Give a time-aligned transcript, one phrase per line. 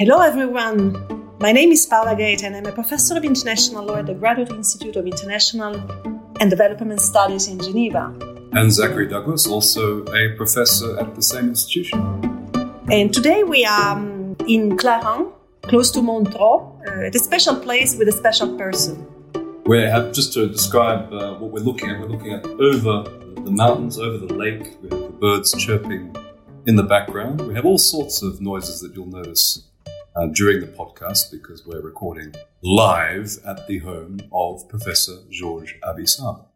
[0.00, 0.96] Hello, everyone.
[1.40, 4.50] My name is Paola Gaeta, and I'm a professor of international law at the Graduate
[4.50, 5.74] Institute of International
[6.40, 8.04] and Development Studies in Geneva.
[8.52, 12.00] And Zachary Douglas, also a professor at the same institution.
[12.90, 15.34] And today we are um, in Clarens,
[15.64, 19.06] close to Montreux, uh, at a special place with a special person.
[19.66, 22.00] We have just to describe uh, what we're looking at.
[22.00, 23.02] We're looking at over
[23.42, 24.78] the mountains, over the lake.
[24.80, 26.16] We have the birds chirping
[26.64, 27.46] in the background.
[27.46, 29.66] We have all sorts of noises that you'll notice
[30.16, 36.04] uh, during the podcast because we're recording live at the home of Professor Georges Abi
[36.04, 36.46] Saab.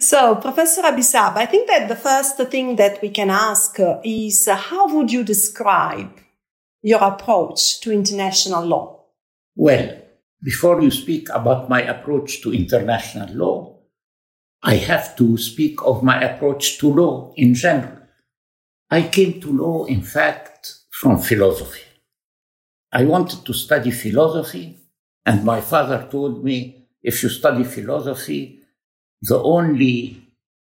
[0.00, 4.48] So, Professor Abi Saab, I think that the first thing that we can ask is
[4.48, 6.18] uh, how would you describe
[6.82, 9.04] your approach to international law?
[9.54, 9.96] Well,
[10.42, 13.78] before you speak about my approach to international law,
[14.62, 17.98] I have to speak of my approach to law in general.
[18.90, 21.82] I came to law, in fact, from philosophy.
[22.92, 24.78] I wanted to study philosophy,
[25.26, 28.60] and my father told me if you study philosophy,
[29.20, 29.96] the only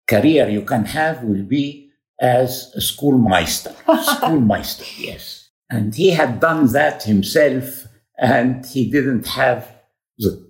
[0.08, 3.74] career you can have will be as a schoolmeister.
[3.86, 5.50] schoolmeister, yes.
[5.70, 7.88] And he had done that himself,
[8.18, 9.70] and he didn't have
[10.18, 10.50] the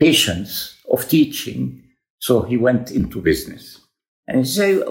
[0.00, 1.82] patience of teaching,
[2.18, 3.78] so he went into business.
[4.26, 4.82] And he said,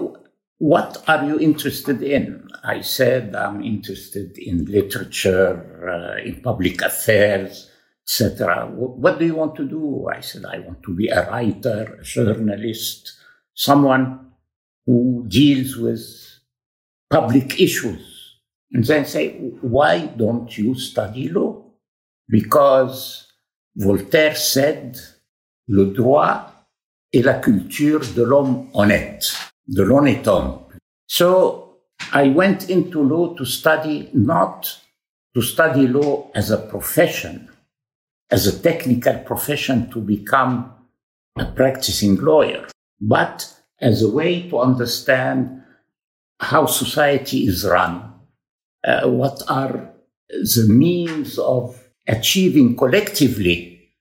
[0.58, 2.48] what are you interested in?
[2.64, 7.70] I said, I'm interested in literature, uh, in public affairs,
[8.04, 8.66] etc.
[8.66, 10.08] What do you want to do?
[10.12, 13.12] I said, I want to be a writer, a journalist,
[13.54, 14.32] someone
[14.84, 16.02] who deals with
[17.08, 18.40] public issues.
[18.72, 21.62] And then say, why don't you study law?
[22.28, 23.28] Because
[23.76, 24.98] Voltaire said,
[25.68, 26.52] le droit
[27.12, 29.32] est la culture de l'homme honnête
[29.68, 30.60] de l'honnête homme.
[31.06, 31.78] So
[32.12, 34.80] I went into law to study, not
[35.34, 37.48] to study law as a profession,
[38.30, 40.72] as a technical profession to become
[41.38, 42.66] a practicing lawyer,
[43.00, 45.62] but as a way to understand
[46.40, 48.12] how society is run,
[48.84, 49.90] uh, what are
[50.28, 53.92] the means of achieving collectively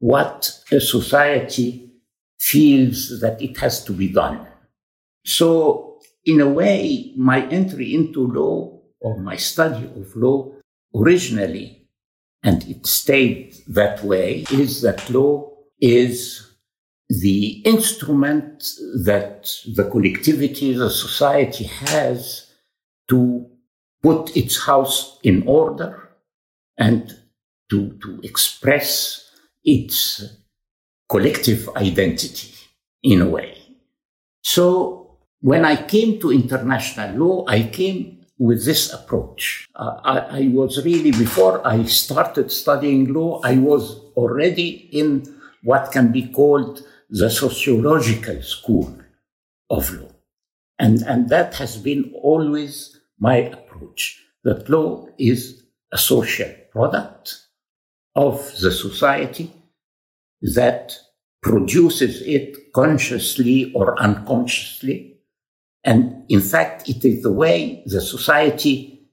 [0.00, 1.90] what a society
[2.38, 4.46] feels that it has to be done.
[5.28, 10.50] So, in a way, my entry into law or my study of law
[10.94, 11.86] originally,
[12.42, 15.50] and it stayed that way, is that law
[15.82, 16.50] is
[17.10, 18.72] the instrument
[19.04, 22.50] that the collectivity, the society has
[23.08, 23.50] to
[24.02, 26.08] put its house in order
[26.78, 27.18] and
[27.68, 29.30] to, to express
[29.62, 30.24] its
[31.10, 32.48] collective identity
[33.02, 33.58] in a way.
[34.40, 35.07] So
[35.40, 39.66] when I came to international law, I came with this approach.
[39.74, 45.24] Uh, I, I, was really, before I started studying law, I was already in
[45.62, 48.96] what can be called the sociological school
[49.70, 50.10] of law.
[50.78, 57.46] And, and that has been always my approach that law is a social product
[58.14, 59.50] of the society
[60.54, 60.96] that
[61.42, 65.17] produces it consciously or unconsciously
[65.84, 69.08] and in fact, it is the way the society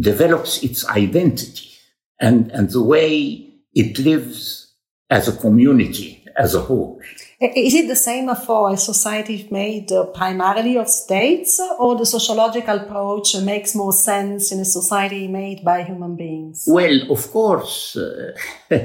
[0.00, 1.70] develops its identity
[2.20, 4.74] and, and the way it lives
[5.10, 7.00] as a community as a whole.
[7.40, 12.76] Is it the same for a society made uh, primarily of states, or the sociological
[12.76, 16.64] approach makes more sense in a society made by human beings?
[16.66, 18.32] Well, of course, uh,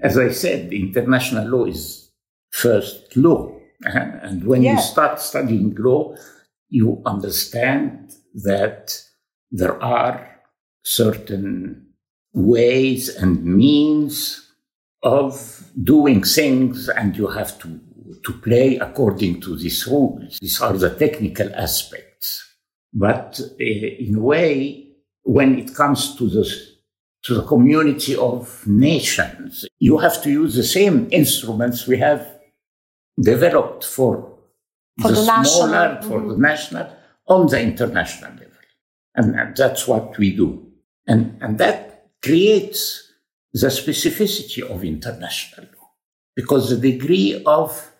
[0.00, 2.10] as I said, international law is
[2.50, 3.55] first law.
[3.82, 4.76] And when yeah.
[4.76, 6.16] you start studying law,
[6.68, 9.00] you understand that
[9.50, 10.40] there are
[10.84, 11.86] certain
[12.32, 14.52] ways and means
[15.02, 17.80] of doing things, and you have to,
[18.24, 20.38] to play according to these rules.
[20.40, 22.42] These are the technical aspects.
[22.92, 24.88] But uh, in a way,
[25.22, 26.44] when it comes to the
[27.24, 32.35] to the community of nations, you have to use the same instruments we have
[33.20, 34.38] developed for,
[35.00, 36.10] for the, the smaller, national.
[36.10, 36.28] for mm-hmm.
[36.30, 36.96] the national,
[37.28, 38.46] on the international level.
[39.14, 40.66] And, and that's what we do.
[41.06, 43.12] And, and that creates
[43.52, 45.88] the specificity of international law
[46.34, 47.90] because the degree of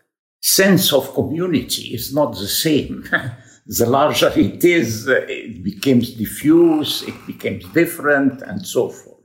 [0.43, 3.09] sense of community is not the same.
[3.67, 9.17] the larger it is, it becomes diffuse, it becomes different, and so forth.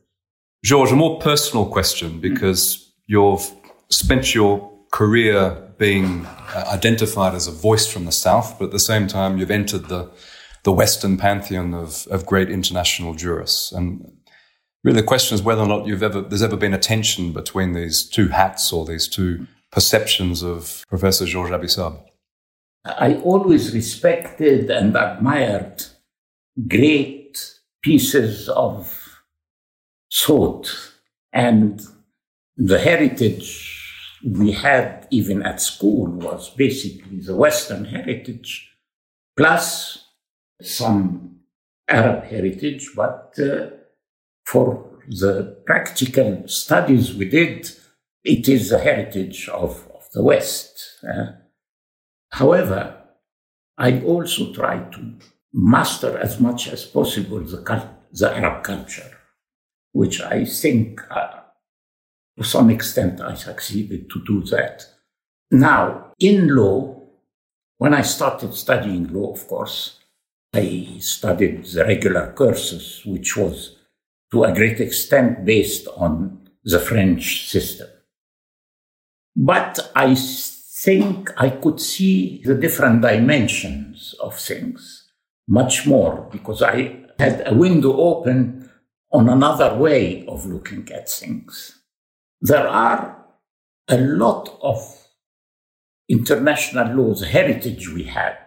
[0.63, 2.91] George, a more personal question because mm.
[3.07, 3.51] you've
[3.89, 8.79] spent your career being uh, identified as a voice from the South, but at the
[8.79, 10.11] same time, you've entered the,
[10.63, 13.71] the Western pantheon of, of great international jurists.
[13.71, 14.11] And
[14.83, 17.73] really the question is whether or not you've ever, there's ever been a tension between
[17.73, 21.99] these two hats or these two perceptions of Professor Georges Abi Saab.
[22.83, 25.83] I always respected and admired
[26.67, 27.39] great
[27.81, 29.23] pieces of
[30.13, 30.69] thought
[31.31, 31.81] and
[32.57, 33.80] the heritage
[34.25, 38.71] we had even at school was basically the Western heritage
[39.35, 40.05] plus
[40.61, 41.39] some
[41.87, 43.67] Arab heritage, but uh,
[44.45, 47.69] for the practical studies we did,
[48.23, 50.99] it is the heritage of, of the West.
[51.03, 51.31] Uh,
[52.31, 52.97] however,
[53.77, 55.13] I also try to
[55.53, 59.17] master as much as possible the, the Arab culture,
[59.91, 61.40] which I think uh,
[62.41, 64.83] to some extent I succeeded to do that.
[65.51, 66.99] Now, in law,
[67.77, 69.99] when I started studying law, of course,
[70.53, 73.77] I studied the regular courses, which was
[74.31, 77.87] to a great extent based on the French system.
[79.35, 85.11] But I think I could see the different dimensions of things
[85.47, 88.69] much more because I had a window open
[89.11, 91.80] on another way of looking at things.
[92.41, 93.25] There are
[93.87, 94.79] a lot of
[96.09, 98.37] international laws, heritage we have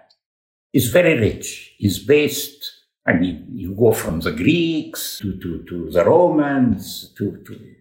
[0.72, 2.72] is very rich, is based,
[3.06, 7.74] I mean, you go from the Greeks to, to, to the Romans to, to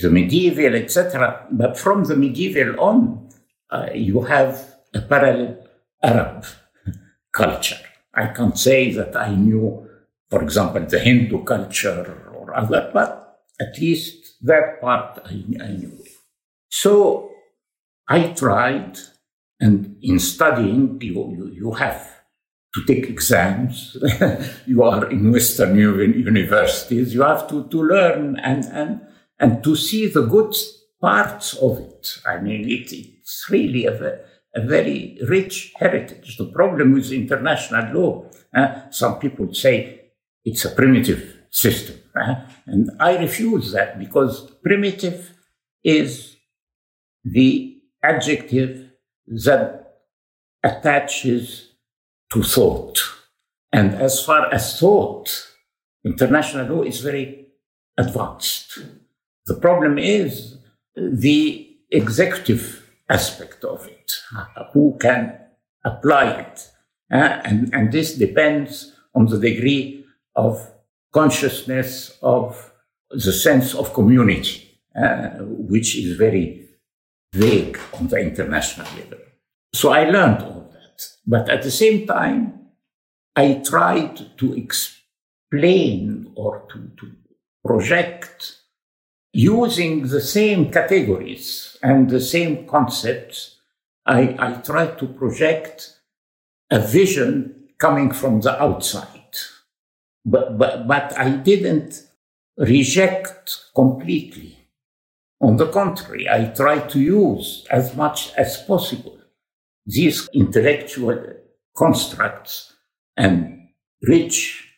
[0.00, 1.48] the medieval, etc.
[1.50, 3.28] But from the medieval on,
[3.70, 5.66] uh, you have a parallel
[6.02, 6.46] Arab
[7.32, 7.80] culture.
[8.14, 9.88] I can't say that I knew,
[10.30, 15.98] for example, the Hindu culture or other, but at least that part I, I knew.
[16.68, 17.30] So
[18.08, 18.98] I tried,
[19.60, 22.22] and in studying, you, you, you have
[22.74, 23.96] to take exams.
[24.66, 27.14] you are in Western universities.
[27.14, 29.00] You have to, to learn and, and,
[29.38, 30.54] and to see the good
[31.00, 32.18] parts of it.
[32.26, 34.20] I mean, it, it's really a,
[34.54, 36.36] a very rich heritage.
[36.36, 40.00] The problem with international law, uh, some people say
[40.44, 41.96] it's a primitive system.
[42.66, 45.32] And I refuse that because primitive
[45.84, 46.36] is
[47.22, 48.90] the adjective
[49.26, 49.98] that
[50.64, 51.68] attaches
[52.32, 52.98] to thought.
[53.72, 55.46] And as far as thought,
[56.04, 57.46] international law is very
[57.96, 58.78] advanced.
[59.46, 60.58] The problem is
[60.96, 64.12] the executive aspect of it,
[64.72, 65.38] who can
[65.84, 66.68] apply it.
[67.12, 70.04] Uh, and, and this depends on the degree
[70.34, 70.70] of
[71.12, 72.72] consciousness of
[73.10, 76.68] the sense of community, uh, which is very
[77.32, 79.18] vague on the international level.
[79.74, 81.06] So I learned all that.
[81.26, 82.68] But at the same time,
[83.36, 87.12] I tried to explain or to, to
[87.64, 88.58] project
[89.32, 93.60] using the same categories and the same concepts.
[94.04, 95.96] I, I tried to project
[96.70, 99.21] a vision coming from the outside
[100.24, 102.02] but, but, but I didn't
[102.56, 104.58] reject completely.
[105.40, 109.18] On the contrary, I tried to use as much as possible
[109.84, 111.18] these intellectual
[111.76, 112.74] constructs
[113.16, 113.68] and
[114.02, 114.68] rich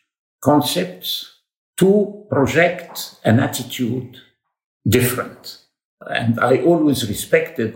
[0.43, 1.41] concepts
[1.77, 4.17] to project an attitude
[4.87, 5.59] different.
[6.01, 7.75] And I always respected,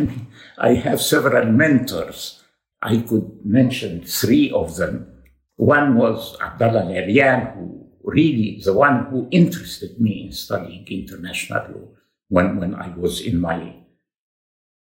[0.58, 2.42] I have several mentors.
[2.80, 5.13] I could mention three of them
[5.56, 11.88] one was Abdallah El-Erian, who really the one who interested me in studying international law
[12.28, 13.74] when, when I was in my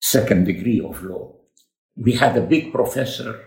[0.02, 1.36] second degree of law.
[1.96, 3.46] We had a big professor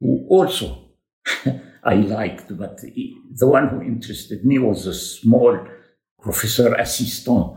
[0.00, 0.88] who also
[1.84, 5.58] I liked, but the one who interested me was a small
[6.20, 7.56] professor assistant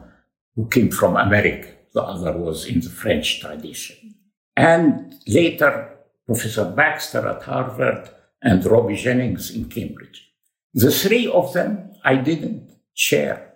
[0.55, 1.69] who came from America.
[1.93, 4.15] The other was in the French tradition.
[4.55, 8.09] And later, Professor Baxter at Harvard
[8.41, 10.31] and Robbie Jennings in Cambridge.
[10.73, 13.53] The three of them, I didn't share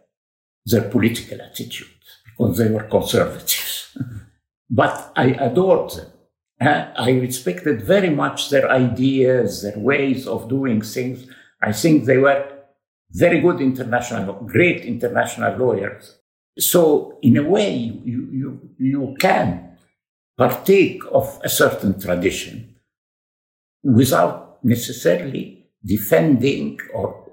[0.66, 1.88] their political attitude
[2.26, 3.98] because they were conservatives.
[4.70, 6.08] but I adored them.
[6.60, 11.28] Uh, I respected very much their ideas, their ways of doing things.
[11.62, 12.52] I think they were
[13.12, 16.18] very good international, great international lawyers.
[16.58, 19.78] So in a way, you, you, you can
[20.38, 22.76] partake of a certain tradition
[23.84, 27.32] without necessarily defending or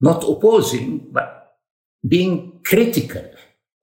[0.00, 1.56] not opposing, but
[2.06, 3.24] being critical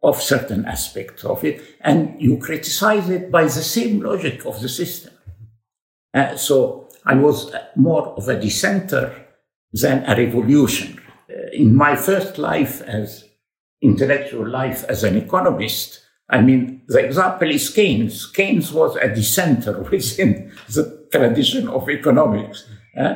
[0.03, 4.69] of certain aspects of it, and you criticize it by the same logic of the
[4.69, 5.13] system.
[6.13, 9.25] Uh, so I was more of a dissenter
[9.74, 11.03] than a revolutionary.
[11.29, 13.25] Uh, in my first life as
[13.81, 18.27] intellectual life as an economist, I mean, the example is Keynes.
[18.27, 23.16] Keynes was a dissenter within the tradition of economics, uh,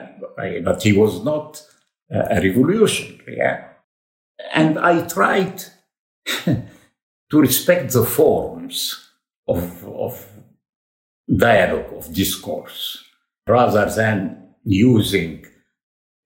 [0.63, 1.61] but he was not
[2.09, 3.37] a revolutionary.
[3.37, 3.67] Yeah?
[4.53, 5.63] And I tried
[6.45, 6.65] to
[7.31, 9.09] respect the forms
[9.47, 10.25] of, of
[11.35, 13.03] dialogue, of discourse,
[13.47, 15.45] rather than using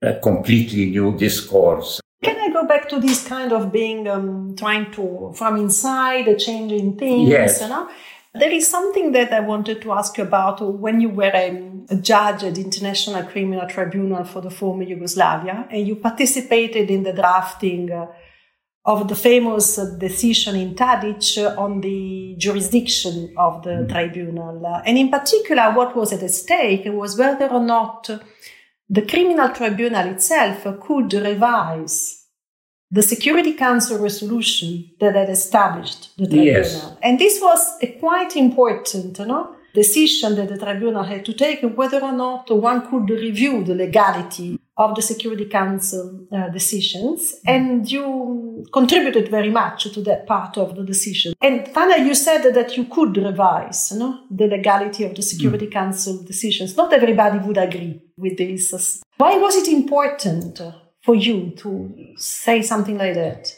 [0.02, 4.92] a completely new discourse can I go back to this kind of being um, trying
[4.94, 7.30] to from inside, a changing things?
[7.30, 7.62] Yes.
[7.62, 7.90] You know?
[8.40, 11.48] There is something that I wanted to ask you about when you were a,
[11.90, 17.04] a, judge at the International Criminal Tribunal for the former Yugoslavia and you participated in
[17.04, 18.08] the drafting uh,
[18.86, 23.90] of the famous decision in Tadic on the jurisdiction of the mm.
[23.90, 24.66] tribunal.
[24.86, 28.10] And in particular, what was at stake was whether or not
[28.90, 32.17] the criminal tribunal itself could revise
[32.90, 36.46] the Security Council resolution that had established the tribunal.
[36.46, 36.92] Yes.
[37.02, 42.02] And this was a quite important no, decision that the tribunal had to take whether
[42.02, 47.36] or not one could review the legality of the Security Council uh, decisions.
[47.46, 51.34] And you contributed very much to that part of the decision.
[51.42, 55.72] And finally, you said that you could revise no, the legality of the Security mm.
[55.72, 56.78] Council decisions.
[56.78, 59.04] Not everybody would agree with this.
[59.18, 60.62] Why was it important
[61.08, 63.56] for you to say something like that?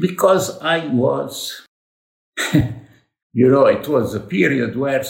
[0.00, 1.66] Because I was,
[2.54, 5.02] you know, it was a period where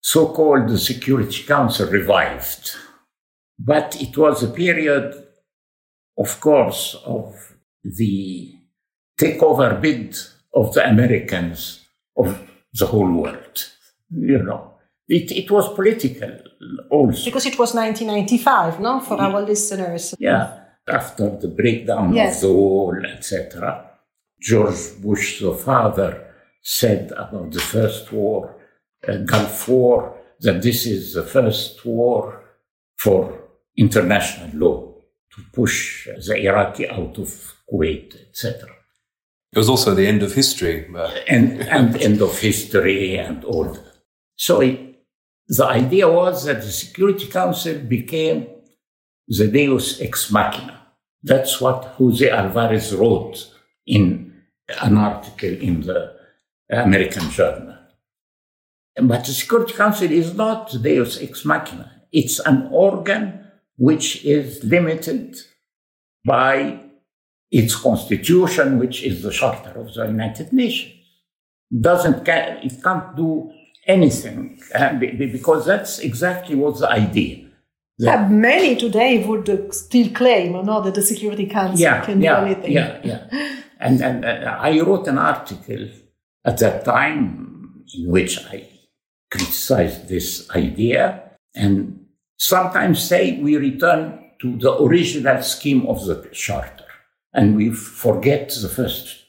[0.00, 2.76] so called the Security Council revived.
[3.58, 5.14] But it was a period,
[6.16, 7.34] of course, of
[7.82, 8.54] the
[9.18, 10.16] takeover bid
[10.54, 11.80] of the Americans
[12.16, 12.40] of
[12.72, 13.68] the whole world.
[14.10, 14.74] You know,
[15.08, 16.38] it, it was political
[16.88, 17.24] also.
[17.24, 19.00] Because it was 1995, no?
[19.00, 20.14] For our listeners.
[20.18, 22.36] Yeah, after the breakdown yes.
[22.36, 23.90] of the wall, etc.
[24.40, 26.26] George Bush, the father,
[26.62, 28.56] said about the first war,
[29.08, 32.42] uh, Gulf War, that this is the first war
[32.96, 33.40] for
[33.76, 34.94] international law
[35.34, 38.68] to push the Iraqi out of Kuwait, etc.
[39.52, 40.88] It was also the end of history.
[40.94, 43.76] Uh, and, and end of history and all.
[44.36, 45.04] So it,
[45.46, 48.48] the idea was that the Security Council became
[49.28, 50.80] the deus ex machina.
[51.22, 53.50] That's what Jose Alvarez wrote
[53.86, 54.42] in
[54.82, 56.14] an article in the
[56.70, 57.76] American Journal.
[58.96, 61.90] But the Security Council is not deus ex machina.
[62.12, 63.44] It's an organ
[63.76, 65.36] which is limited
[66.24, 66.80] by
[67.50, 70.92] its constitution, which is the Charter of the United Nations.
[71.80, 73.52] Doesn't it can't do
[73.86, 77.43] anything uh, because that's exactly what the idea.
[77.98, 82.40] Yeah, many today would still claim, you know, that the Security Council yeah, can yeah,
[82.40, 82.72] do anything.
[82.72, 83.58] Yeah, yeah.
[83.78, 85.88] And, and uh, I wrote an article
[86.44, 88.68] at that time in which I
[89.30, 91.22] criticized this idea
[91.54, 92.04] and
[92.38, 96.84] sometimes say we return to the original scheme of the charter
[97.32, 99.24] and we forget the first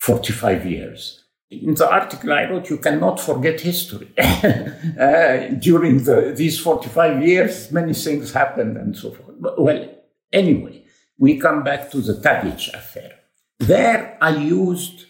[0.00, 1.19] 45 years
[1.50, 4.12] in the article I wrote, you cannot forget history.
[4.18, 9.36] uh, during the, these 45 years, many things happened and so forth.
[9.58, 9.88] Well,
[10.32, 10.84] anyway,
[11.18, 13.18] we come back to the Tadic affair.
[13.58, 15.06] There I used,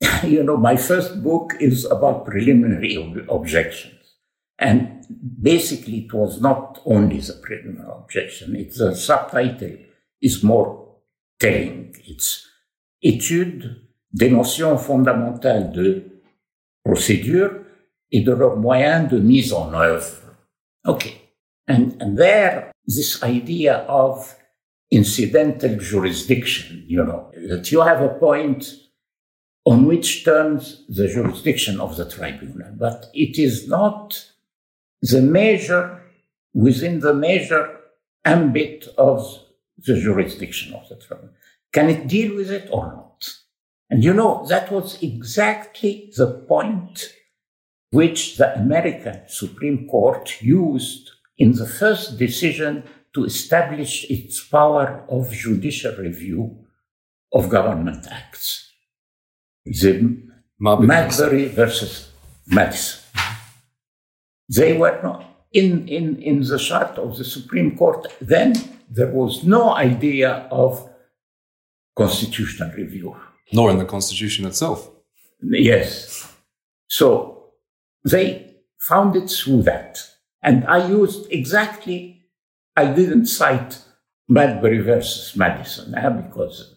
[0.24, 3.94] you know, my first book is about preliminary ob- objections.
[4.58, 5.06] And
[5.40, 9.78] basically, it was not only the preliminary objection, it's the subtitle
[10.20, 10.96] is more
[11.40, 11.96] telling.
[12.04, 12.46] It's
[13.02, 16.04] Etude des notions fondamentales de
[16.84, 17.52] procédure
[18.12, 20.36] et de leurs moyens de mise en œuvre.
[20.86, 21.20] Okay.
[21.68, 24.36] And, and there, this idea of
[24.90, 28.64] incidental jurisdiction, you know, that you have a point
[29.64, 34.32] on which turns the jurisdiction of the tribunal, but it is not
[35.02, 36.02] the measure
[36.54, 37.76] within the measure
[38.24, 39.38] ambit of
[39.86, 41.34] the jurisdiction of the tribunal.
[41.72, 43.09] Can it deal with it or not?
[43.90, 47.12] And you know, that was exactly the point
[47.90, 55.32] which the American Supreme Court used in the first decision to establish its power of
[55.32, 56.56] judicial review
[57.32, 58.70] of government acts.
[59.64, 60.22] The
[60.60, 62.10] Marbury versus
[62.46, 63.00] Madison.
[64.48, 68.06] They were not in, in, in the chart of the Supreme Court.
[68.20, 68.54] Then
[68.88, 70.88] there was no idea of
[71.96, 73.16] constitutional review
[73.52, 74.90] nor in the Constitution itself.
[75.42, 76.32] Yes.
[76.88, 77.52] So
[78.04, 79.98] they found it through that.
[80.42, 82.22] And I used exactly,
[82.76, 83.78] I didn't cite
[84.28, 86.76] Marbury versus Madison eh, because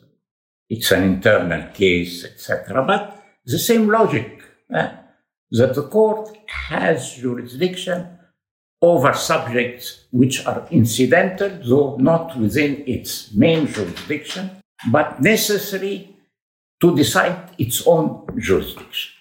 [0.70, 2.84] it's an internal case, etc.
[2.86, 4.42] But the same logic
[4.74, 4.92] eh,
[5.52, 8.20] that the court has jurisdiction
[8.82, 14.52] over subjects which are incidental, though not within its main jurisdiction,
[14.92, 16.13] but necessary
[16.84, 19.12] to decide its own jurisdiction.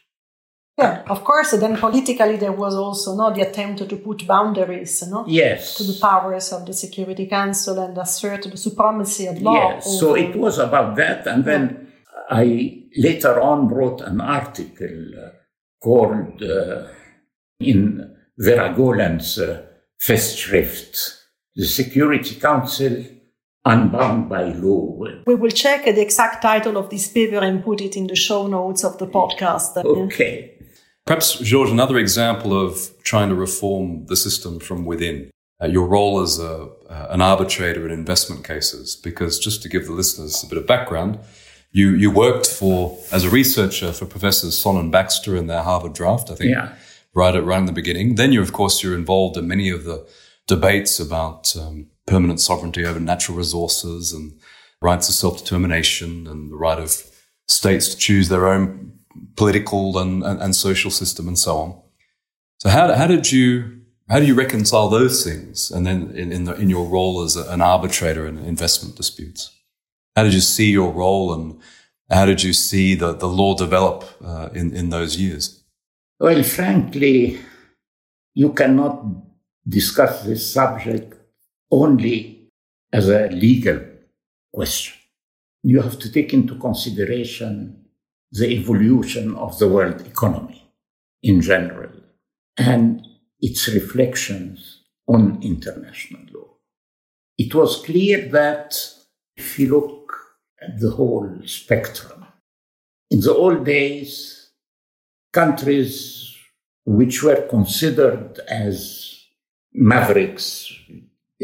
[0.77, 1.53] Yeah, of course.
[1.53, 5.97] Then politically, there was also no the attempt to put boundaries, no, yes, to the
[6.01, 9.75] powers of the Security Council and assert the supremacy of law.
[9.75, 11.93] Yes, so it was about that, and then
[12.29, 15.29] I later on wrote an article uh,
[15.81, 16.89] called uh,
[17.61, 19.63] in Vera Gowlland's uh,
[20.05, 20.95] Festschrift,
[21.55, 23.05] the Security Council
[23.65, 25.07] unbound by law.
[25.27, 28.47] We will check the exact title of this paper and put it in the show
[28.47, 29.77] notes of the podcast.
[29.77, 30.59] Okay.
[31.07, 35.31] Perhaps, George, another example of trying to reform the system from within.
[35.61, 39.87] Uh, your role as a, uh, an arbitrator in investment cases, because just to give
[39.87, 41.19] the listeners a bit of background,
[41.71, 45.93] you, you worked for, as a researcher for Professors Sohn and Baxter in their Harvard
[45.93, 46.75] draft, I think, yeah.
[47.15, 48.17] right at right in the beginning.
[48.17, 50.07] Then you, of course, you're involved in many of the
[50.49, 54.33] debates about um, permanent sovereignty over natural resources and
[54.81, 57.03] rights of self-determination and the right of
[57.47, 58.99] states to choose their own
[59.37, 61.83] political and, and, and social system and so on.
[62.59, 63.79] So how, how did you
[64.09, 65.71] how do you reconcile those things?
[65.71, 69.51] And then in in, the, in your role as an arbitrator in investment disputes,
[70.17, 71.61] how did you see your role and
[72.11, 75.65] how did you see the, the law develop uh, in in those years?
[76.21, 77.41] Well, frankly,
[78.35, 79.05] you cannot
[79.67, 81.15] discuss this subject
[81.73, 82.51] only
[82.93, 83.81] as a legal
[84.53, 84.95] question.
[85.65, 87.87] You have to take into consideration
[88.31, 90.71] the evolution of the world economy
[91.23, 91.91] in general
[92.59, 93.07] and
[93.41, 96.49] its reflections on international law.
[97.39, 98.77] It was clear that
[99.37, 100.17] if you look
[100.61, 102.27] at the whole spectrum,
[103.11, 104.51] in the old days,
[105.33, 106.37] countries
[106.85, 109.27] which were considered as
[109.73, 110.73] mavericks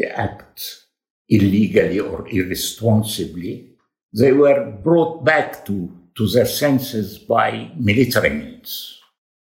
[0.05, 0.85] act
[1.27, 3.69] illegally or irresponsibly,
[4.13, 8.99] they were brought back to, to their senses by military means.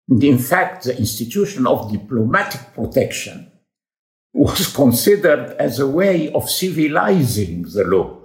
[0.09, 3.51] And in fact, the institution of diplomatic protection
[4.33, 8.19] was considered as a way of civilizing the law.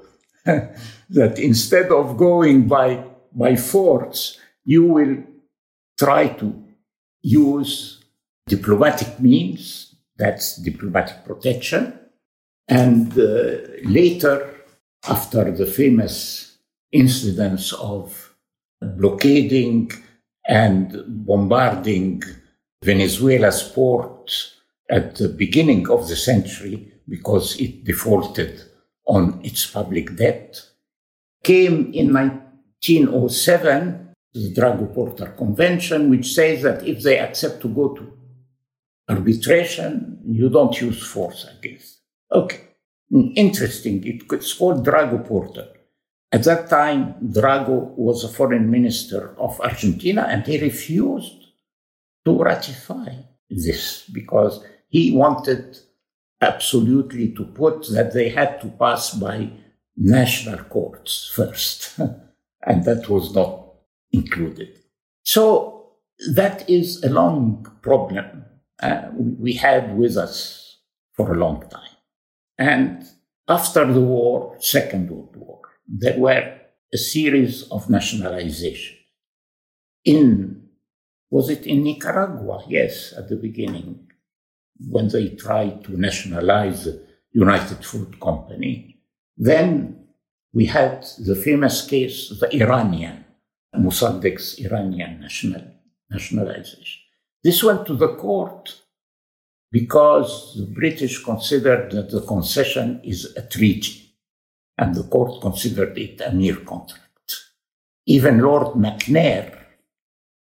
[1.10, 5.16] that instead of going by, by force, you will
[5.98, 6.64] try to
[7.22, 8.02] use
[8.46, 11.98] diplomatic means, that's diplomatic protection,
[12.68, 14.54] and uh, later,
[15.08, 16.58] after the famous
[16.92, 18.34] incidents of
[18.80, 19.90] blockading
[20.46, 22.22] and bombarding
[22.84, 24.52] Venezuela's port
[24.90, 28.62] at the beginning of the century because it defaulted
[29.06, 30.60] on its public debt,
[31.42, 37.94] came in 1907 the Drago Porter Convention, which says that if they accept to go
[37.94, 38.12] to
[39.08, 41.97] arbitration, you don't use force against
[42.30, 42.60] Okay,
[43.36, 44.02] interesting.
[44.04, 45.68] It's called Drago Porter.
[46.30, 51.46] At that time, Drago was a foreign minister of Argentina and he refused
[52.26, 53.14] to ratify
[53.48, 55.78] this because he wanted
[56.40, 59.50] absolutely to put that they had to pass by
[59.96, 61.98] national courts first.
[62.66, 63.74] and that was not
[64.12, 64.78] included.
[65.22, 65.92] So
[66.34, 68.44] that is a long problem
[68.82, 70.78] uh, we had with us
[71.12, 71.87] for a long time.
[72.58, 73.06] And
[73.48, 76.58] after the war, Second World War, there were
[76.92, 78.96] a series of nationalizations.
[80.04, 80.68] In,
[81.30, 82.64] was it in Nicaragua?
[82.68, 84.08] Yes, at the beginning,
[84.88, 88.96] when they tried to nationalize the United Fruit Company.
[89.36, 90.06] Then
[90.52, 93.24] we had the famous case, the Iranian,
[93.76, 95.62] Mossadegh's Iranian national,
[96.10, 97.02] nationalization.
[97.44, 98.82] This went to the court
[99.70, 104.14] because the British considered that the concession is a treaty,
[104.78, 107.02] and the court considered it a mere contract.
[108.06, 109.58] Even Lord McNair,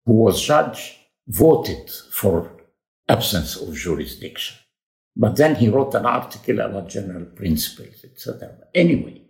[0.05, 2.51] who was judge, voted for
[3.09, 4.57] absence of jurisdiction.
[5.15, 8.55] But then he wrote an article about general principles, etc.
[8.73, 9.21] Anyway,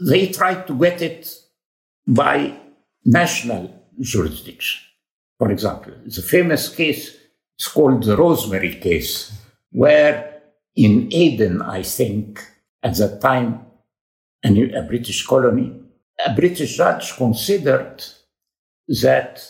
[0.00, 1.32] they tried to get it
[2.06, 2.58] by
[3.04, 4.82] national jurisdiction.
[5.38, 7.16] For example, the famous case
[7.58, 9.32] is called the Rosemary case
[9.74, 10.40] where
[10.76, 12.40] in Aden, I think,
[12.82, 13.66] at that time,
[14.44, 15.74] a, new, a British colony,
[16.24, 18.04] a British judge considered
[19.02, 19.44] that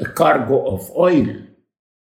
[0.00, 1.36] a cargo of oil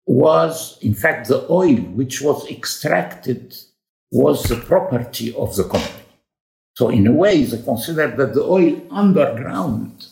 [0.06, 3.56] was, in fact, the oil which was extracted
[4.12, 6.04] was the property of the company.
[6.76, 10.06] So, in a way, they considered that the oil underground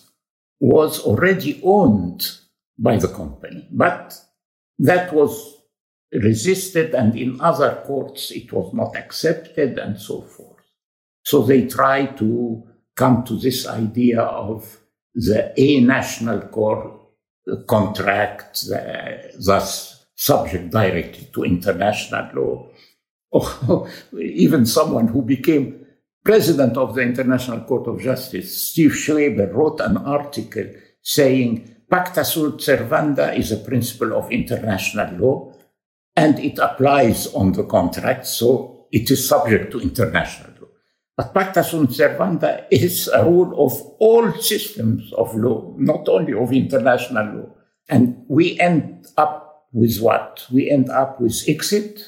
[0.58, 2.28] was already owned
[2.76, 3.68] by the company.
[3.70, 4.18] But
[4.80, 5.59] that was
[6.12, 10.64] resisted, and in other courts it was not accepted, and so forth.
[11.24, 12.62] So they tried to
[12.96, 14.78] come to this idea of
[15.14, 16.92] the a national court
[17.50, 18.64] uh, contract,
[19.38, 22.68] thus subject directly to international law.
[23.30, 23.88] Or oh,
[24.20, 25.86] even someone who became
[26.24, 30.66] president of the International Court of Justice, Steve Schwebel, wrote an article
[31.02, 35.52] saying pacta sunt servanda is a principle of international law
[36.20, 40.68] and it applies on the contract, so it is subject to international law.
[41.16, 46.52] But pacta sunt servanda is a rule of all systems of law, not only of
[46.52, 47.48] international law.
[47.88, 50.46] And we end up with what?
[50.52, 52.02] We end up with ICSID.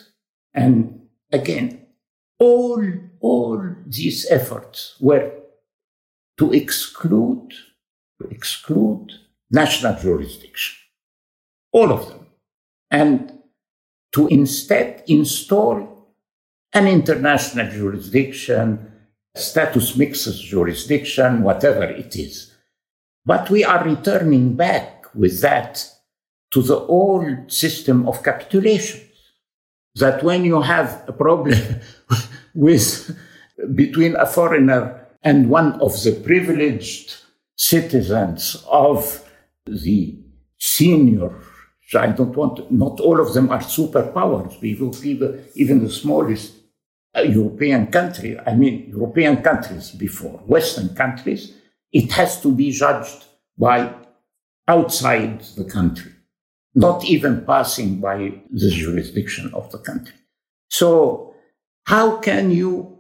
[0.53, 1.87] And again,
[2.39, 2.85] all,
[3.21, 5.33] all these efforts were
[6.37, 7.55] to exclude,
[8.21, 9.09] to exclude
[9.51, 10.77] national jurisdiction.
[11.73, 12.27] All of them.
[12.91, 13.42] And
[14.13, 15.93] to instead install
[16.73, 18.93] an international jurisdiction,
[19.35, 22.55] status mixed jurisdiction, whatever it is.
[23.25, 25.87] But we are returning back with that
[26.53, 29.03] to the old system of capitulations.
[29.97, 31.59] That when you have a problem
[32.55, 33.17] with
[33.75, 37.15] between a foreigner and one of the privileged
[37.57, 39.29] citizens of
[39.67, 40.19] the
[40.59, 41.33] senior
[41.95, 44.61] I don't want, not all of them are superpowers.
[44.61, 46.55] We will even, even the smallest
[47.17, 51.55] uh, European country, I mean, European countries before, Western countries,
[51.93, 53.25] it has to be judged
[53.59, 53.95] by
[54.67, 56.13] outside the country,
[56.75, 60.15] not even passing by the jurisdiction of the country.
[60.71, 61.35] So,
[61.87, 62.99] how can you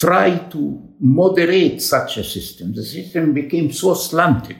[0.00, 2.74] try to moderate such a system?
[2.74, 4.58] The system became so slanted.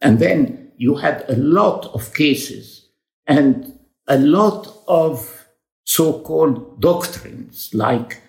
[0.00, 2.81] And then you had a lot of cases
[3.26, 5.46] and a lot of
[5.84, 8.20] so called doctrines like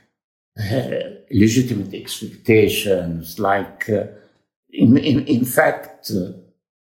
[0.59, 0.89] uh,
[1.31, 4.05] legitimate expectations, like, uh,
[4.71, 6.31] in, in, in, fact, uh,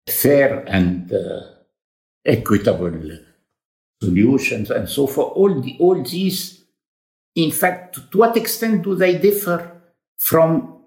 [0.06, 1.40] fair and uh,
[2.26, 3.18] equitable
[4.02, 5.32] solutions, and so forth.
[5.36, 6.64] All, the, all these,
[7.34, 9.80] in fact, to what extent do they differ
[10.18, 10.82] from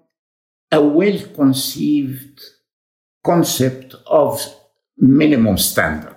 [0.70, 2.40] a well conceived
[3.24, 4.40] concept of
[4.98, 6.15] minimum standard?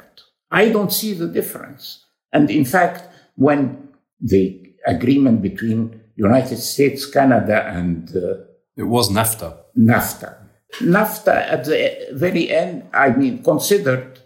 [0.52, 2.06] I don't see the difference.
[2.32, 8.44] And in fact, when the agreement between United States, Canada, and uh,
[8.76, 9.58] it was NAFTA.
[9.78, 10.36] NAFTA.
[10.82, 14.20] NAFTA at the very end, I mean, considered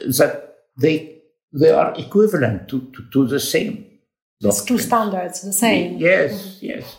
[0.00, 3.86] that they they are equivalent to, to, to the same.
[4.40, 5.96] It's two standards, the same.
[5.96, 6.96] Yes, yes.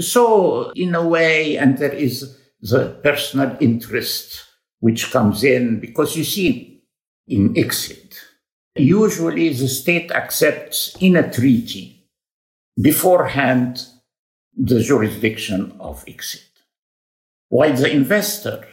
[0.00, 4.44] So, in a way, and there is the personal interest
[4.78, 6.79] which comes in because you see,
[7.30, 8.16] in ICSID.
[8.76, 12.08] Usually, the state accepts in a treaty
[12.80, 13.86] beforehand
[14.56, 16.44] the jurisdiction of ICSID,
[17.48, 18.66] while the investor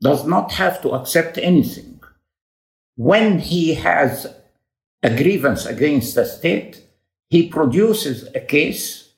[0.00, 2.00] does not have to accept anything.
[2.96, 4.32] When he has
[5.02, 6.82] a grievance against the state,
[7.30, 9.14] he produces a case,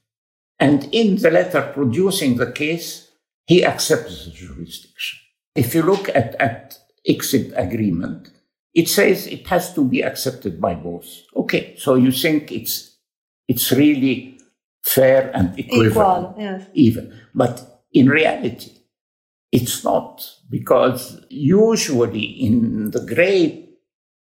[0.58, 3.10] and in the letter producing the case,
[3.46, 5.18] he accepts the jurisdiction.
[5.54, 8.30] If you look at, at ICSID agreement,
[8.76, 11.08] it says it has to be accepted by both.
[11.34, 12.96] Okay, so you think it's
[13.48, 14.38] it's really
[14.84, 16.68] fair and equivalent, Equal, yes.
[16.74, 18.72] even, but in reality,
[19.50, 23.70] it's not because usually in the great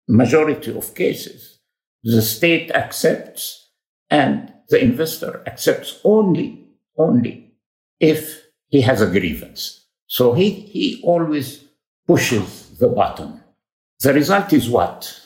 [0.09, 1.61] majority of cases,
[2.05, 3.71] the state accepts
[4.11, 6.69] and the investor accepts only
[6.99, 7.55] only
[8.01, 9.87] if he has a grievance.
[10.07, 11.65] So he, he always
[12.07, 13.43] pushes the button.
[14.01, 15.21] The result is what?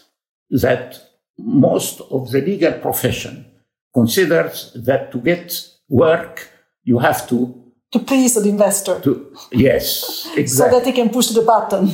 [0.50, 0.98] That
[1.38, 3.46] most of the legal profession
[3.94, 6.48] considers that to get work,
[6.85, 7.61] you have to
[7.92, 9.00] to please the investor.
[9.00, 10.46] To, yes, exactly.
[10.46, 11.88] So that he can push the button.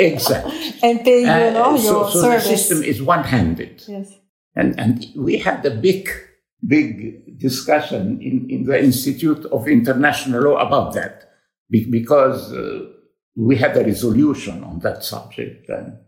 [0.00, 0.74] exactly.
[0.82, 2.44] and pay you uh, know, so, your so service.
[2.44, 3.82] the system is one-handed.
[3.88, 4.12] Yes.
[4.54, 6.08] And, and we had a big,
[6.64, 11.30] big discussion in, in the Institute of International Law about that
[11.68, 12.86] because uh,
[13.36, 15.68] we had a resolution on that subject.
[15.68, 15.98] And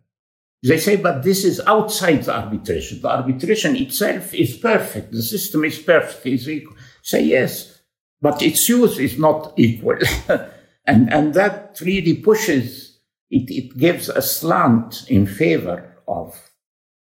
[0.62, 3.00] they say, but this is outside the arbitration.
[3.00, 5.10] The arbitration itself is perfect.
[5.10, 6.26] The system is perfect.
[6.26, 6.76] Is equal.
[7.02, 7.82] Say yes,
[8.20, 9.98] but its use is not equal.
[10.86, 16.40] and, and that really pushes, it, it gives a slant in favor of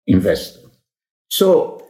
[0.07, 0.71] investors.
[1.29, 1.87] So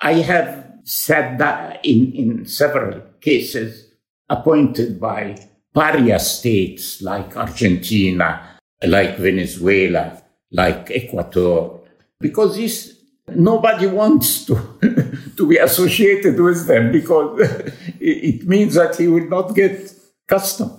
[0.00, 3.92] I have said that in, in several cases
[4.30, 5.36] appointed by
[5.74, 10.21] pariah states like Argentina, like Venezuela,
[10.52, 11.80] like Ecuador,
[12.20, 12.98] because this,
[13.34, 14.54] nobody wants to,
[15.36, 17.40] to be associated with them because
[18.00, 19.92] it means that he will not get
[20.28, 20.70] custom.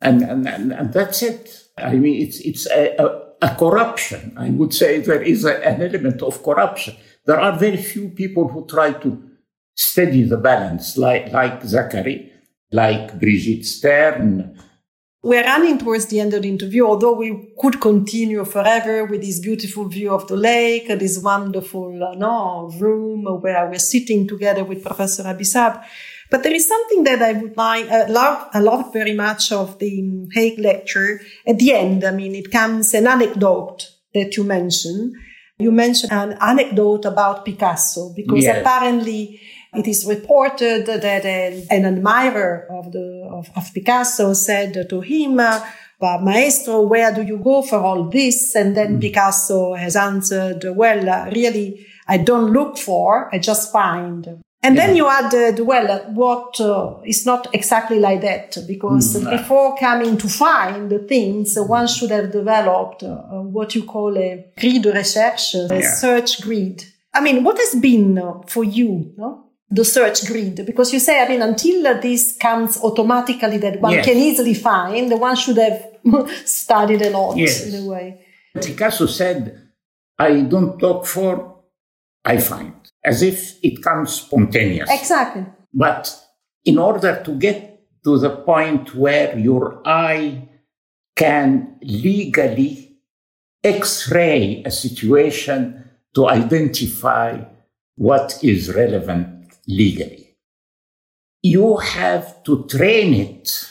[0.00, 1.64] And, and, and, and that's it.
[1.76, 4.34] I mean, it's, it's a, a, a corruption.
[4.36, 6.96] I would say there is a, an element of corruption.
[7.26, 9.22] There are very few people who try to
[9.74, 12.32] steady the balance, like, like Zachary,
[12.72, 14.58] like Brigitte Stern.
[15.20, 19.40] We're running towards the end of the interview, although we could continue forever with this
[19.40, 24.84] beautiful view of the lake, this wonderful uh, no, room where we're sitting together with
[24.84, 25.84] Professor Abi Saab.
[26.30, 29.80] But there is something that I would like, uh, love, I love very much of
[29.80, 31.20] the Hague lecture.
[31.46, 35.14] At the end, I mean, it comes an anecdote that you mentioned.
[35.58, 38.60] You mentioned an anecdote about Picasso because yes.
[38.60, 39.40] apparently
[39.74, 45.60] it is reported that an, admirer of the of, of, Picasso said to him, uh,
[46.00, 49.00] "Maestro, where do you go for all this?" And then mm.
[49.00, 54.86] Picasso has answered, "Well, uh, really, I don't look for; I just find." And yeah.
[54.86, 59.30] then you added, well, what uh, is not exactly like that because mm.
[59.30, 64.18] before coming to find the things, uh, one should have developed uh, what you call
[64.18, 65.94] a grid recherche, a yeah.
[65.94, 66.84] search grid.
[67.14, 69.47] I mean, what has been uh, for you, no?
[69.70, 70.64] The search grid?
[70.64, 74.04] Because you say, I mean, until this comes automatically that one yes.
[74.04, 75.86] can easily find, The one should have
[76.44, 77.66] studied a lot yes.
[77.66, 78.24] in a way.
[78.60, 79.68] Picasso said,
[80.18, 81.62] I don't look for,
[82.24, 84.90] I find as if it comes spontaneous.
[84.90, 85.46] Exactly.
[85.72, 86.14] But
[86.64, 90.48] in order to get to the point where your eye
[91.16, 92.98] can legally
[93.64, 97.40] x ray a situation to identify
[97.96, 99.37] what is relevant
[99.68, 100.36] legally,
[101.42, 103.66] you have to train it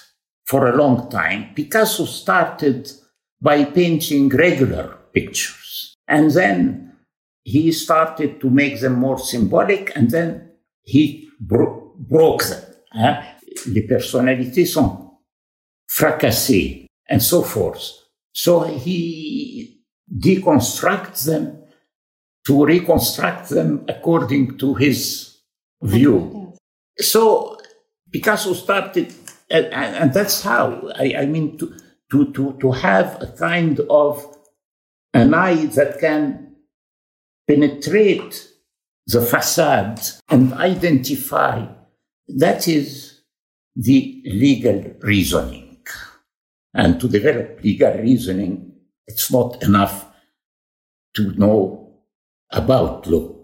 [0.46, 1.54] for a long time.
[1.56, 2.90] Picasso started
[3.42, 6.94] by painting regular pictures and then
[7.44, 10.52] he started to make them more symbolic and then
[10.84, 12.64] he bro- broke them.
[12.96, 13.00] Eh?
[13.00, 13.24] Hein?
[13.68, 15.12] Les personnalités sont
[15.88, 17.92] fracassées and so forth.
[18.34, 21.64] So he deconstructs them
[22.46, 25.27] to reconstruct them according to his
[25.82, 26.54] view.
[27.00, 27.58] So
[28.12, 29.14] Picasso started,
[29.50, 31.74] and, and that's how I, I mean to,
[32.12, 34.38] to, to, to have a kind of
[35.14, 36.56] an eye that can
[37.48, 38.50] penetrate
[39.08, 41.66] the facade and identify
[42.28, 43.22] that is
[43.76, 45.78] the legal reasoning.
[46.74, 48.74] And to develop legal reasoning,
[49.08, 50.08] it's not enough
[51.16, 52.02] to know
[52.52, 53.37] about law.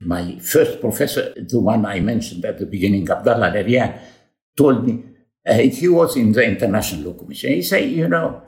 [0.00, 3.98] My first professor, the one I mentioned at the beginning, Abdallah El-Erian,
[4.56, 5.02] told me,
[5.46, 7.52] uh, he was in the International Law Commission.
[7.52, 8.42] He said, you know,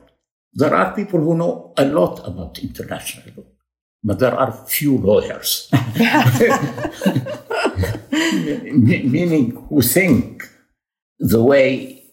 [0.52, 3.44] there are people who know a lot about international law
[4.02, 5.68] but there are few lawyers.
[8.10, 10.48] Meaning who think
[11.18, 12.04] the way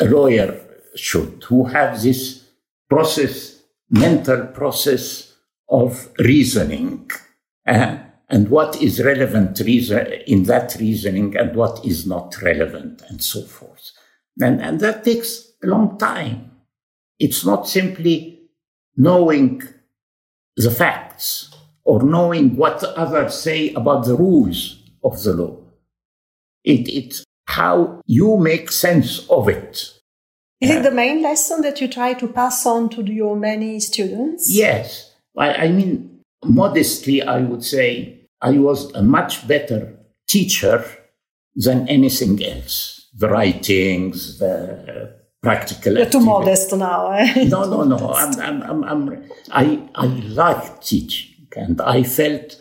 [0.00, 0.60] a lawyer
[0.96, 2.44] should, who have this
[2.88, 5.34] process, mental process
[5.68, 7.10] of reasoning,
[7.66, 7.98] uh,
[8.28, 13.42] and what is relevant reason in that reasoning and what is not relevant, and so
[13.42, 13.92] forth.
[14.40, 16.50] And, and that takes a long time.
[17.18, 18.42] It's not simply
[18.96, 19.62] knowing
[20.56, 25.56] the facts or knowing what others say about the rules of the law.
[26.64, 29.94] It, it's how you make sense of it.
[30.60, 34.50] Is it the main lesson that you try to pass on to your many students?
[34.50, 35.14] Yes.
[35.36, 39.98] I, I mean, modestly, I would say I was a much better
[40.28, 40.84] teacher
[41.54, 43.08] than anything else.
[43.16, 45.96] The writings, the practical.
[45.96, 47.10] You're too modest now.
[47.10, 47.44] Eh?
[47.48, 48.12] no, no, no.
[48.12, 52.60] I'm, I'm, I'm, I'm, I, I like teaching, and I felt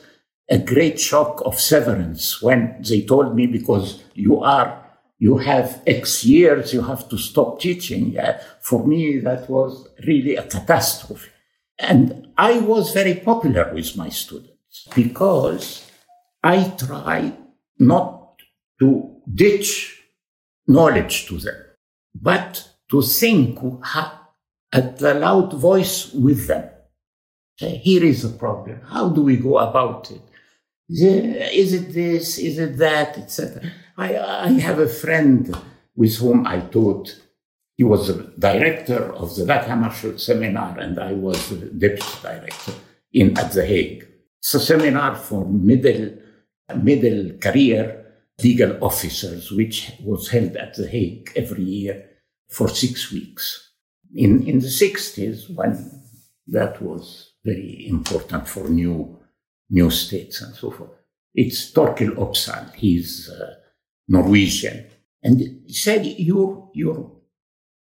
[0.50, 4.84] a great shock of severance when they told me because you are
[5.20, 8.12] you have X years, you have to stop teaching.
[8.12, 11.30] Yeah, for me, that was really a catastrophe.
[11.80, 14.57] And I was very popular with my students
[14.96, 15.90] because
[16.44, 17.34] I try
[17.80, 18.42] not
[18.80, 20.02] to ditch
[20.68, 21.68] knowledge to them
[22.22, 23.60] but to think
[24.74, 26.70] at the loud voice with them.
[27.60, 28.82] Say, here is the problem.
[28.82, 30.22] How do we go about it?
[30.90, 32.38] Is it this?
[32.38, 33.18] Is it that?
[33.18, 33.62] Etc.
[33.98, 35.56] I, I have a friend
[35.96, 37.20] with whom I taught.
[37.76, 42.74] He was the director of the Dag Hammarskjöld seminar, and I was the deputy director
[43.13, 44.07] in at the Hague.
[44.48, 46.20] It's a seminar for middle,
[46.82, 48.06] middle career
[48.42, 52.06] legal officers, which was held at The Hague every year
[52.48, 53.74] for six weeks.
[54.16, 56.02] In, in the 60s, when
[56.48, 59.20] that was very important for new,
[59.70, 60.92] new states and so forth,
[61.36, 62.74] it's Torkil Opsahl.
[62.74, 63.54] He's uh,
[64.08, 64.86] Norwegian.
[65.24, 67.12] And he said, your, your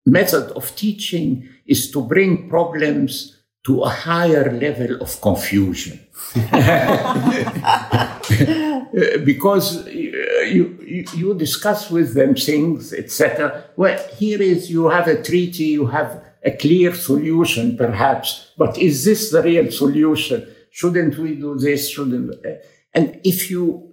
[0.04, 6.00] method of teaching is to bring problems to a higher level of confusion.
[9.24, 13.64] because uh, you, you, you discuss with them things, etc.
[13.76, 19.04] Well, here is you have a treaty, you have a clear solution, perhaps, but is
[19.04, 20.46] this the real solution?
[20.70, 21.90] Shouldn't we do this?
[21.90, 22.44] Shouldn't?
[22.44, 22.54] Uh,
[22.94, 23.92] and if you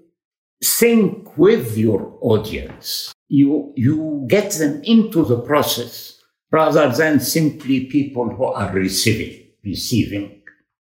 [0.64, 8.30] think with your audience, you, you get them into the process rather than simply people
[8.30, 10.42] who are receiving, receiving.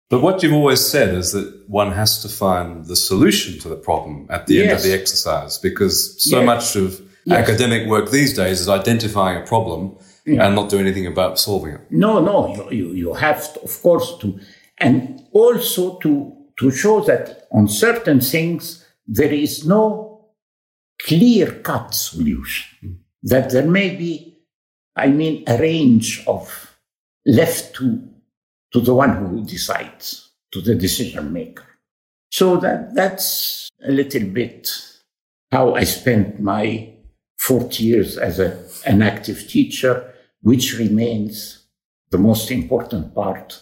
[0.09, 3.77] But what you've always said is that one has to find the solution to the
[3.77, 4.63] problem at the yes.
[4.63, 6.45] end of the exercise because so yes.
[6.45, 7.39] much of yes.
[7.39, 10.45] academic work these days is identifying a problem yeah.
[10.45, 11.81] and not doing anything about solving it.
[11.89, 14.37] No, no, you, you, you have, to, of course, to,
[14.79, 20.25] and also to, to show that on certain things there is no
[21.01, 22.97] clear cut solution, mm.
[23.23, 24.39] that there may be,
[24.95, 26.75] I mean, a range of
[27.25, 28.10] left to
[28.73, 31.65] to the one who decides, to the decision maker.
[32.31, 34.69] So that, that's a little bit
[35.51, 36.93] how I spent my
[37.39, 41.65] 40 years as a, an active teacher, which remains
[42.09, 43.61] the most important part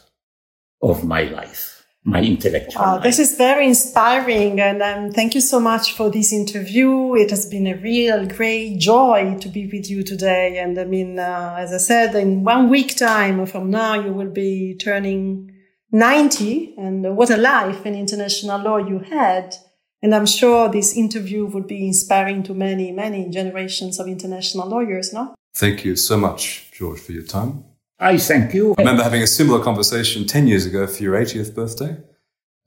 [0.82, 4.60] of my life my intellectual wow, This is very inspiring.
[4.60, 7.16] And um, thank you so much for this interview.
[7.16, 10.58] It has been a real great joy to be with you today.
[10.60, 14.32] And I mean, uh, as I said, in one week time from now, you will
[14.32, 15.52] be turning
[15.92, 16.76] 90.
[16.78, 19.56] And what a life in international law you had.
[20.02, 25.12] And I'm sure this interview would be inspiring to many, many generations of international lawyers,
[25.12, 25.36] no?
[25.56, 27.66] Thank you so much, George, for your time.
[28.00, 28.76] I thank you.
[28.78, 31.98] I remember having a similar conversation 10 years ago for your 80th birthday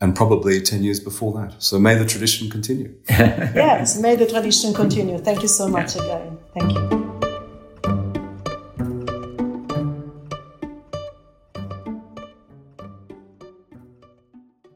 [0.01, 1.63] and probably 10 years before that.
[1.63, 2.95] So may the tradition continue.
[3.09, 5.19] yes, may the tradition continue.
[5.19, 6.39] Thank you so much again.
[6.55, 7.02] Thank you.